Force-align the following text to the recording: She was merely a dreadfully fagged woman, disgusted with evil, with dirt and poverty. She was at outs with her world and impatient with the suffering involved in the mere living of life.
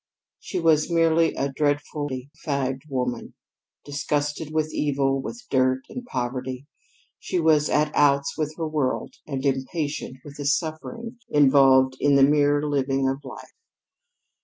She 0.39 0.59
was 0.59 0.89
merely 0.89 1.35
a 1.35 1.51
dreadfully 1.51 2.31
fagged 2.43 2.89
woman, 2.89 3.35
disgusted 3.85 4.51
with 4.51 4.73
evil, 4.73 5.21
with 5.21 5.43
dirt 5.51 5.81
and 5.89 6.03
poverty. 6.07 6.65
She 7.19 7.39
was 7.39 7.69
at 7.69 7.93
outs 7.95 8.35
with 8.35 8.55
her 8.57 8.67
world 8.67 9.13
and 9.27 9.45
impatient 9.45 10.17
with 10.25 10.37
the 10.37 10.45
suffering 10.47 11.19
involved 11.29 11.97
in 11.99 12.15
the 12.15 12.23
mere 12.23 12.63
living 12.67 13.07
of 13.07 13.19
life. 13.23 13.53